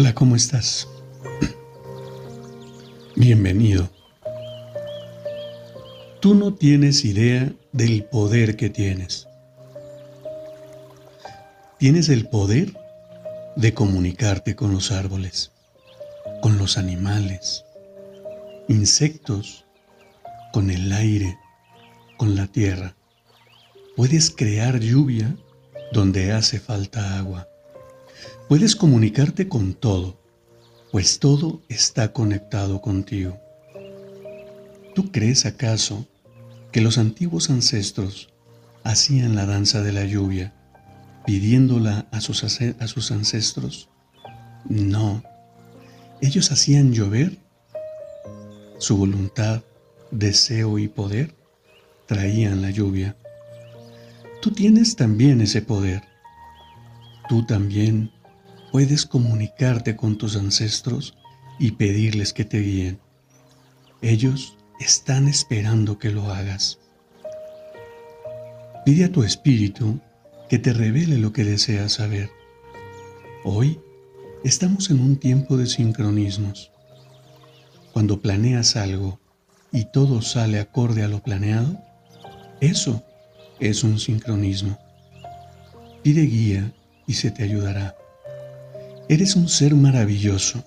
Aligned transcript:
Hola, 0.00 0.14
¿cómo 0.14 0.34
estás? 0.34 0.88
Bienvenido. 3.16 3.90
Tú 6.22 6.34
no 6.34 6.54
tienes 6.54 7.04
idea 7.04 7.52
del 7.72 8.04
poder 8.04 8.56
que 8.56 8.70
tienes. 8.70 9.28
Tienes 11.78 12.08
el 12.08 12.28
poder 12.28 12.72
de 13.56 13.74
comunicarte 13.74 14.56
con 14.56 14.72
los 14.72 14.90
árboles, 14.90 15.52
con 16.40 16.56
los 16.56 16.78
animales, 16.78 17.66
insectos, 18.68 19.66
con 20.50 20.70
el 20.70 20.90
aire, 20.94 21.36
con 22.16 22.36
la 22.36 22.46
tierra. 22.46 22.96
Puedes 23.96 24.30
crear 24.30 24.80
lluvia 24.80 25.36
donde 25.92 26.32
hace 26.32 26.58
falta 26.58 27.18
agua. 27.18 27.49
Puedes 28.50 28.74
comunicarte 28.74 29.48
con 29.48 29.74
todo, 29.74 30.20
pues 30.90 31.20
todo 31.20 31.62
está 31.68 32.12
conectado 32.12 32.80
contigo. 32.80 33.38
¿Tú 34.92 35.12
crees 35.12 35.46
acaso 35.46 36.08
que 36.72 36.80
los 36.80 36.98
antiguos 36.98 37.48
ancestros 37.48 38.28
hacían 38.82 39.36
la 39.36 39.46
danza 39.46 39.84
de 39.84 39.92
la 39.92 40.04
lluvia 40.04 40.52
pidiéndola 41.24 42.08
a 42.10 42.20
sus, 42.20 42.42
a 42.42 42.86
sus 42.88 43.12
ancestros? 43.12 43.88
No, 44.68 45.22
ellos 46.20 46.50
hacían 46.50 46.92
llover. 46.92 47.38
Su 48.78 48.96
voluntad, 48.96 49.62
deseo 50.10 50.76
y 50.80 50.88
poder 50.88 51.36
traían 52.06 52.62
la 52.62 52.70
lluvia. 52.70 53.14
Tú 54.42 54.50
tienes 54.50 54.96
también 54.96 55.40
ese 55.40 55.62
poder. 55.62 56.02
Tú 57.28 57.46
también 57.46 58.10
puedes 58.72 59.06
comunicarte 59.06 59.96
con 59.96 60.16
tus 60.16 60.36
ancestros 60.36 61.14
y 61.58 61.72
pedirles 61.72 62.32
que 62.32 62.44
te 62.44 62.60
guíen. 62.60 63.00
Ellos 64.02 64.56
están 64.78 65.28
esperando 65.28 65.98
que 65.98 66.10
lo 66.10 66.32
hagas. 66.32 66.78
Pide 68.84 69.04
a 69.04 69.12
tu 69.12 69.22
espíritu 69.24 70.00
que 70.48 70.58
te 70.58 70.72
revele 70.72 71.18
lo 71.18 71.32
que 71.32 71.44
deseas 71.44 71.92
saber. 71.92 72.30
Hoy 73.44 73.78
estamos 74.42 74.90
en 74.90 75.00
un 75.00 75.16
tiempo 75.16 75.56
de 75.56 75.66
sincronismos. 75.66 76.72
Cuando 77.92 78.20
planeas 78.20 78.76
algo 78.76 79.20
y 79.72 79.84
todo 79.86 80.22
sale 80.22 80.60
acorde 80.60 81.02
a 81.02 81.08
lo 81.08 81.22
planeado, 81.22 81.78
eso 82.60 83.02
es 83.58 83.84
un 83.84 83.98
sincronismo. 83.98 84.78
Pide 86.02 86.22
guía 86.22 86.72
y 87.06 87.14
se 87.14 87.30
te 87.30 87.42
ayudará. 87.42 87.99
Eres 89.10 89.34
un 89.34 89.48
ser 89.48 89.74
maravilloso. 89.74 90.62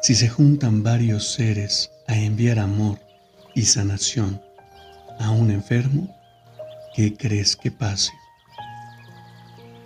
Si 0.00 0.14
se 0.14 0.30
juntan 0.30 0.82
varios 0.82 1.34
seres 1.34 1.90
a 2.06 2.16
enviar 2.16 2.58
amor 2.58 2.98
y 3.54 3.66
sanación 3.66 4.40
a 5.20 5.30
un 5.30 5.50
enfermo, 5.50 6.08
¿qué 6.96 7.14
crees 7.14 7.54
que 7.54 7.70
pase? 7.70 8.12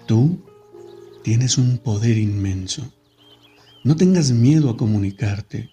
Tú 0.07 0.47
tienes 1.25 1.59
un 1.59 1.79
poder 1.79 2.17
inmenso. 2.17 2.93
No 3.83 3.97
tengas 3.97 4.31
miedo 4.31 4.71
a 4.71 4.77
comunicarte. 4.77 5.69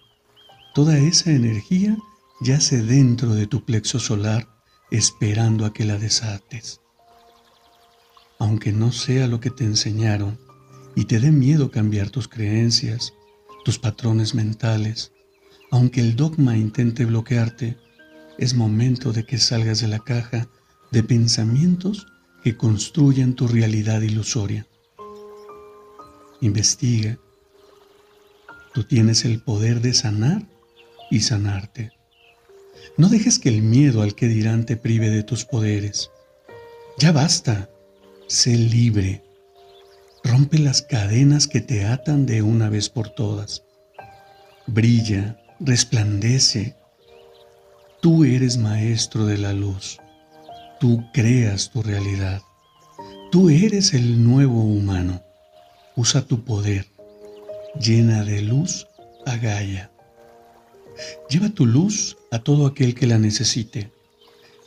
Toda 0.74 0.98
esa 0.98 1.34
energía 1.34 1.96
yace 2.42 2.82
dentro 2.82 3.36
de 3.36 3.46
tu 3.46 3.64
plexo 3.64 4.00
solar 4.00 4.48
esperando 4.90 5.68
a 5.68 5.72
que 5.72 5.86
la 5.86 6.00
desates. 6.00 6.82
Aunque 8.40 8.72
no 8.72 8.92
sea 8.92 9.28
lo 9.28 9.40
que 9.40 9.52
te 9.52 9.66
enseñaron, 9.66 10.45
y 10.96 11.06
te 11.06 11.20
dé 11.20 11.32
miedo 11.32 11.72
cambiar 11.72 12.10
tus 12.10 12.28
creencias, 12.28 13.14
tus 13.64 13.80
patrones 13.80 14.34
mentales, 14.34 15.12
aunque 15.72 16.02
el 16.02 16.16
dogma 16.16 16.56
intente 16.58 17.06
bloquearte, 17.06 17.78
es 18.38 18.54
momento 18.54 19.12
de 19.12 19.26
que 19.26 19.38
salgas 19.38 19.82
de 19.82 19.88
la 19.88 20.00
caja 20.00 20.48
de 20.92 21.04
pensamientos 21.04 22.08
que 22.44 22.56
construyan 22.56 23.34
tu 23.34 23.48
realidad 23.48 24.02
ilusoria. 24.02 24.68
Investiga. 26.42 27.18
Tú 28.74 28.84
tienes 28.84 29.26
el 29.26 29.42
poder 29.42 29.82
de 29.82 29.94
sanar 29.94 30.48
y 31.10 31.22
sanarte. 31.22 31.92
No 32.98 33.10
dejes 33.10 33.40
que 33.40 33.50
el 33.50 33.62
miedo 33.62 34.02
al 34.02 34.16
que 34.16 34.28
dirán 34.28 34.66
te 34.66 34.78
prive 34.78 35.10
de 35.10 35.24
tus 35.24 35.44
poderes. 35.44 36.12
Ya 37.00 37.12
basta. 37.12 37.70
Sé 38.28 38.58
libre. 38.58 39.25
Rompe 40.26 40.58
las 40.58 40.82
cadenas 40.82 41.48
que 41.48 41.62
te 41.62 41.86
atan 41.86 42.26
de 42.26 42.42
una 42.42 42.68
vez 42.68 42.90
por 42.90 43.10
todas. 43.10 43.62
Brilla, 44.66 45.38
resplandece. 45.60 46.76
Tú 48.02 48.24
eres 48.24 48.58
maestro 48.58 49.28
de 49.28 49.38
la 49.38 49.54
luz. 49.54 50.00
Tú 50.80 51.04
creas 51.14 51.70
tu 51.70 51.84
realidad. 51.84 52.42
Tú 53.32 53.52
eres 53.52 53.94
el 53.94 54.24
nuevo 54.24 54.64
humano. 54.64 55.22
Usa 55.96 56.26
tu 56.26 56.44
poder. 56.44 56.88
Llena 57.80 58.24
de 58.24 58.42
luz 58.42 58.88
a 59.28 59.38
Gaia. 59.38 59.92
Lleva 61.30 61.50
tu 61.50 61.68
luz 61.68 62.18
a 62.32 62.40
todo 62.40 62.66
aquel 62.66 62.96
que 62.96 63.06
la 63.06 63.20
necesite. 63.20 63.92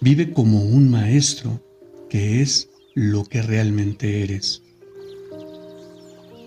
Vive 0.00 0.32
como 0.32 0.62
un 0.62 0.88
maestro 0.88 1.60
que 2.08 2.42
es 2.42 2.68
lo 2.94 3.24
que 3.24 3.42
realmente 3.42 4.22
eres. 4.22 4.62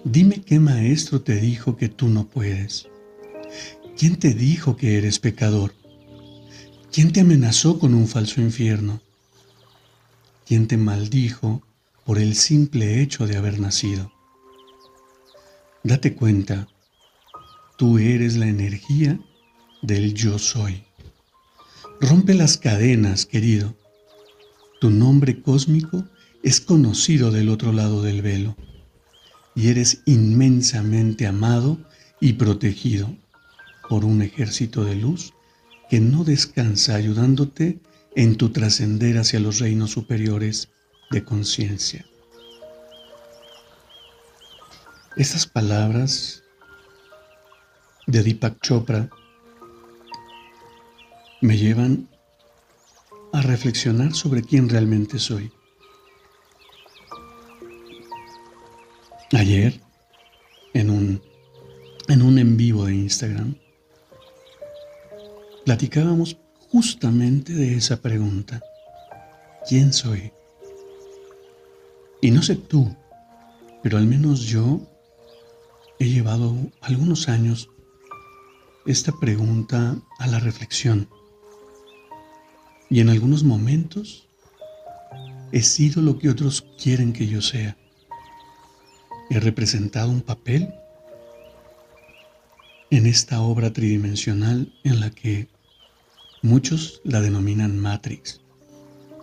Dime 0.04 0.42
qué 0.42 0.60
maestro 0.60 1.22
te 1.22 1.36
dijo 1.36 1.78
que 1.78 1.88
tú 1.88 2.10
no 2.10 2.26
puedes. 2.26 2.88
¿Quién 3.96 4.18
te 4.18 4.34
dijo 4.34 4.76
que 4.76 4.98
eres 4.98 5.20
pecador? 5.20 5.76
¿Quién 6.92 7.14
te 7.14 7.20
amenazó 7.20 7.78
con 7.78 7.94
un 7.94 8.08
falso 8.08 8.42
infierno? 8.42 9.00
¿Quién 10.48 10.68
te 10.68 10.76
maldijo 10.76 11.62
por 12.04 12.18
el 12.18 12.34
simple 12.34 13.00
hecho 13.04 13.28
de 13.28 13.38
haber 13.38 13.60
nacido? 13.60 14.12
Date 15.84 16.16
cuenta, 16.16 16.68
tú 17.78 18.00
eres 18.00 18.38
la 18.38 18.48
energía 18.48 19.20
del 19.84 20.16
yo 20.16 20.40
soy. 20.40 20.84
Rompe 22.00 22.34
las 22.34 22.58
cadenas, 22.58 23.28
querido. 23.28 23.76
Tu 24.80 24.90
nombre 24.90 25.44
cósmico 25.44 26.06
es 26.42 26.60
conocido 26.60 27.30
del 27.30 27.50
otro 27.50 27.72
lado 27.72 28.02
del 28.02 28.24
velo 28.24 28.56
y 29.56 29.70
eres 29.70 30.02
inmensamente 30.06 31.28
amado 31.28 31.78
y 32.20 32.34
protegido 32.34 33.14
por 33.90 34.06
un 34.06 34.22
ejército 34.22 34.84
de 34.84 34.96
luz 34.96 35.34
que 35.90 36.00
no 36.00 36.24
descansa 36.24 36.96
ayudándote 36.96 37.80
en 38.16 38.38
tu 38.38 38.50
trascender 38.50 39.18
hacia 39.18 39.40
los 39.40 39.60
reinos 39.60 39.92
superiores 39.92 40.70
de 41.10 41.24
conciencia. 41.24 42.06
Estas 45.18 45.46
palabras 45.46 46.44
de 48.08 48.24
Deepak 48.24 48.62
Chopra 48.62 49.10
me 51.42 51.58
llevan 51.58 52.08
a 53.34 53.42
reflexionar 53.42 54.14
sobre 54.14 54.44
quién 54.44 54.70
realmente 54.70 55.20
soy. 55.20 55.52
Ayer, 59.34 59.80
en 60.74 60.90
un, 60.90 61.22
en 62.10 62.22
un 62.22 62.38
en 62.38 62.58
vivo 62.58 62.84
de 62.84 62.96
Instagram, 62.96 63.56
platicábamos 65.64 66.38
justamente 66.70 67.54
de 67.54 67.76
esa 67.76 68.02
pregunta. 68.02 68.62
¿Quién 69.70 69.94
soy? 69.94 70.34
Y 72.22 72.32
no 72.32 72.42
sé 72.42 72.58
tú, 72.58 72.94
pero 73.82 73.98
al 73.98 74.06
menos 74.06 74.42
yo 74.42 74.82
he 75.98 76.10
llevado 76.10 76.54
algunos 76.82 77.30
años 77.30 77.70
esta 78.86 79.14
pregunta 79.18 79.96
a 80.20 80.28
la 80.28 80.40
reflexión. 80.40 81.08
Y 82.90 83.00
en 83.00 83.08
algunos 83.08 83.46
momentos 83.46 84.28
he 85.54 85.62
sido 85.62 86.02
lo 86.02 86.20
que 86.20 86.30
otros 86.30 86.66
quieren 86.78 87.14
que 87.14 87.28
yo 87.28 87.42
sea 87.42 87.78
he 89.32 89.40
representado 89.40 90.12
un 90.12 90.20
papel 90.20 90.74
en 92.90 93.06
esta 93.06 93.40
obra 93.40 93.72
tridimensional 93.72 94.74
en 94.84 95.00
la 95.00 95.10
que 95.10 95.48
muchos 96.42 97.00
la 97.06 97.22
denominan 97.22 97.80
Matrix. 97.80 98.42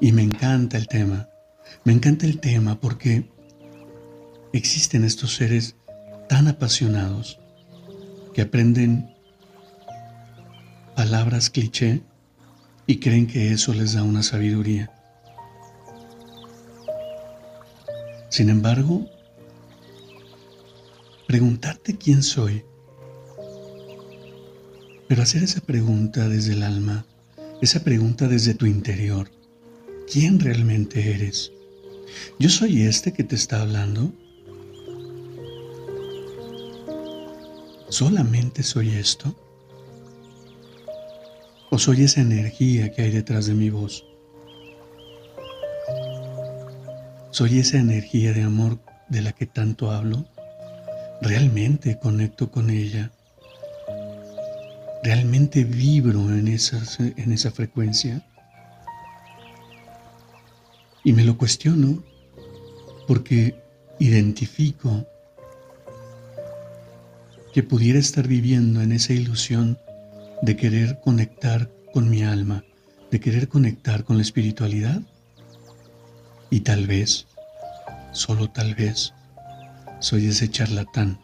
Y 0.00 0.12
me 0.12 0.22
encanta 0.22 0.78
el 0.78 0.88
tema, 0.88 1.28
me 1.84 1.92
encanta 1.92 2.24
el 2.24 2.40
tema 2.40 2.80
porque 2.80 3.28
existen 4.54 5.04
estos 5.04 5.34
seres 5.34 5.76
tan 6.26 6.48
apasionados 6.48 7.38
que 8.32 8.40
aprenden 8.40 9.14
palabras 10.96 11.50
cliché 11.50 12.00
y 12.86 12.98
creen 12.98 13.26
que 13.26 13.52
eso 13.52 13.74
les 13.74 13.92
da 13.92 14.04
una 14.04 14.22
sabiduría. 14.22 14.90
Sin 18.30 18.48
embargo, 18.48 19.06
preguntarte 21.28 21.98
quién 21.98 22.22
soy, 22.22 22.64
pero 25.08 25.22
hacer 25.22 25.42
esa 25.42 25.60
pregunta 25.60 26.26
desde 26.26 26.54
el 26.54 26.62
alma, 26.62 27.04
esa 27.60 27.84
pregunta 27.84 28.28
desde 28.28 28.54
tu 28.54 28.64
interior, 28.64 29.30
¿quién 30.10 30.40
realmente 30.40 31.14
eres? 31.14 31.52
¿Yo 32.38 32.48
soy 32.48 32.80
este 32.80 33.12
que 33.12 33.24
te 33.24 33.36
está 33.36 33.60
hablando? 33.60 34.10
¿Solamente 37.90 38.62
soy 38.62 38.94
esto? 38.94 39.36
¿O 41.70 41.78
soy 41.78 42.04
esa 42.04 42.22
energía 42.22 42.90
que 42.90 43.02
hay 43.02 43.10
detrás 43.10 43.44
de 43.44 43.52
mi 43.52 43.68
voz? 43.68 44.02
¿Soy 47.32 47.58
esa 47.58 47.76
energía 47.76 48.32
de 48.32 48.44
amor 48.44 48.78
de 49.10 49.20
la 49.20 49.32
que 49.32 49.44
tanto 49.44 49.90
hablo? 49.90 50.26
¿Realmente 51.20 51.98
conecto 51.98 52.50
con 52.50 52.70
ella? 52.70 53.10
¿Realmente 55.02 55.64
vibro 55.64 56.20
en, 56.32 56.48
en 56.48 57.32
esa 57.32 57.50
frecuencia? 57.50 58.24
Y 61.04 61.12
me 61.12 61.24
lo 61.24 61.36
cuestiono 61.36 62.04
porque 63.06 63.60
identifico 63.98 65.06
que 67.52 67.62
pudiera 67.62 67.98
estar 67.98 68.28
viviendo 68.28 68.82
en 68.82 68.92
esa 68.92 69.12
ilusión 69.12 69.78
de 70.42 70.56
querer 70.56 71.00
conectar 71.00 71.70
con 71.92 72.08
mi 72.08 72.22
alma, 72.22 72.64
de 73.10 73.18
querer 73.18 73.48
conectar 73.48 74.04
con 74.04 74.16
la 74.16 74.22
espiritualidad. 74.22 75.00
Y 76.50 76.60
tal 76.60 76.86
vez, 76.86 77.26
solo 78.12 78.50
tal 78.50 78.74
vez, 78.74 79.12
soy 80.00 80.28
ese 80.28 80.50
charlatán, 80.50 81.18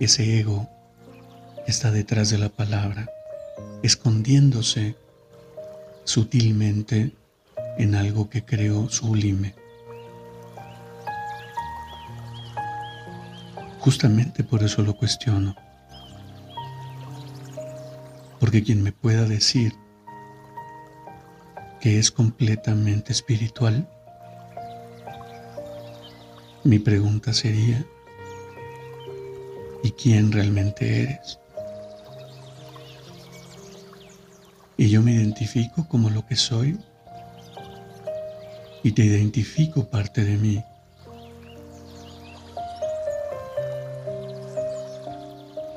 ese 0.00 0.40
ego 0.40 0.68
está 1.66 1.90
detrás 1.90 2.30
de 2.30 2.38
la 2.38 2.48
palabra, 2.48 3.10
escondiéndose 3.82 4.96
sutilmente 6.04 7.12
en 7.76 7.94
algo 7.94 8.30
que 8.30 8.44
creo 8.44 8.88
sublime. 8.88 9.54
Justamente 13.80 14.42
por 14.44 14.62
eso 14.62 14.82
lo 14.82 14.96
cuestiono. 14.96 15.54
Porque 18.40 18.62
quien 18.62 18.82
me 18.82 18.92
pueda 18.92 19.24
decir 19.24 19.74
que 21.80 21.98
es 21.98 22.10
completamente 22.10 23.12
espiritual, 23.12 23.88
mi 26.68 26.78
pregunta 26.78 27.32
sería, 27.32 27.82
¿y 29.82 29.90
quién 29.92 30.30
realmente 30.30 31.02
eres? 31.02 31.38
Y 34.76 34.90
yo 34.90 35.00
me 35.00 35.14
identifico 35.14 35.88
como 35.88 36.10
lo 36.10 36.26
que 36.26 36.36
soy 36.36 36.78
y 38.82 38.92
te 38.92 39.02
identifico 39.02 39.88
parte 39.88 40.24
de 40.24 40.36
mí. 40.36 40.62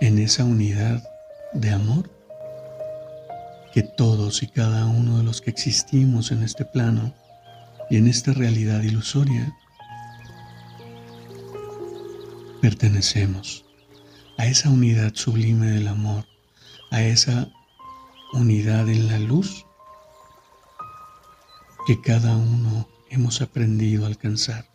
en 0.01 0.17
esa 0.17 0.43
unidad 0.43 1.03
de 1.53 1.69
amor 1.69 2.09
que 3.71 3.83
todos 3.83 4.41
y 4.41 4.47
cada 4.47 4.87
uno 4.87 5.19
de 5.19 5.23
los 5.23 5.41
que 5.41 5.51
existimos 5.51 6.31
en 6.31 6.41
este 6.41 6.65
plano 6.65 7.13
y 7.91 7.97
en 7.97 8.07
esta 8.07 8.33
realidad 8.33 8.81
ilusoria 8.81 9.53
pertenecemos 12.61 13.65
a 14.37 14.45
esa 14.45 14.69
unidad 14.69 15.15
sublime 15.15 15.71
del 15.71 15.87
amor, 15.87 16.25
a 16.91 17.01
esa 17.01 17.51
unidad 18.33 18.87
en 18.87 19.07
la 19.07 19.17
luz 19.17 19.65
que 21.87 21.99
cada 22.01 22.35
uno 22.37 22.87
hemos 23.09 23.41
aprendido 23.41 24.05
a 24.05 24.07
alcanzar. 24.07 24.69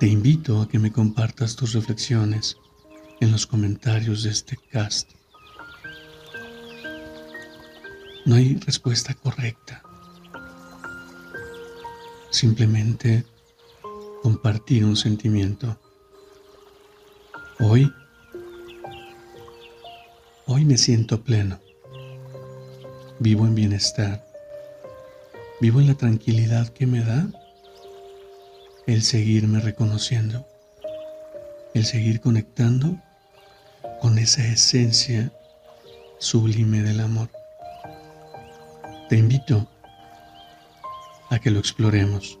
Te 0.00 0.08
invito 0.08 0.60
a 0.60 0.68
que 0.68 0.80
me 0.80 0.92
compartas 0.92 1.54
tus 1.54 1.72
reflexiones 1.72 2.56
en 3.20 3.30
los 3.30 3.46
comentarios 3.46 4.24
de 4.24 4.30
este 4.30 4.56
cast. 4.70 5.12
No 8.26 8.34
hay 8.34 8.56
respuesta 8.56 9.14
correcta. 9.14 9.82
Simplemente 12.30 13.24
compartir 14.26 14.84
un 14.84 14.96
sentimiento. 14.96 15.78
Hoy, 17.60 17.88
hoy 20.46 20.64
me 20.64 20.76
siento 20.78 21.22
pleno. 21.22 21.60
Vivo 23.20 23.46
en 23.46 23.54
bienestar. 23.54 24.26
Vivo 25.60 25.80
en 25.80 25.86
la 25.86 25.94
tranquilidad 25.94 26.70
que 26.70 26.88
me 26.88 27.04
da 27.04 27.28
el 28.88 29.04
seguirme 29.04 29.60
reconociendo, 29.60 30.44
el 31.74 31.84
seguir 31.84 32.20
conectando 32.20 33.00
con 34.00 34.18
esa 34.18 34.44
esencia 34.44 35.30
sublime 36.18 36.82
del 36.82 36.98
amor. 36.98 37.30
Te 39.08 39.18
invito 39.18 39.68
a 41.30 41.38
que 41.38 41.52
lo 41.52 41.60
exploremos. 41.60 42.40